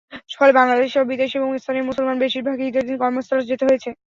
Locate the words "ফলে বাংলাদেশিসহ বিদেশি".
0.35-1.35